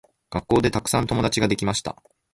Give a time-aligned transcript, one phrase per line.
[0.31, 1.95] 学校でたくさん友達ができました。